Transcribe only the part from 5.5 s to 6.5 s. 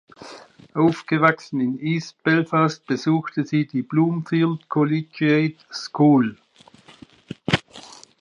School.